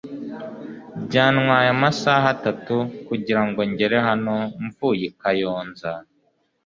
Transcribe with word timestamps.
Byantwaye 1.07 1.67
amasaha 1.75 2.25
atatu 2.35 2.75
kugirango 3.07 3.59
ngere 3.71 3.97
hano 4.09 4.35
mvuye 4.65 5.05
i 5.11 5.15
Kayonza 5.19 5.91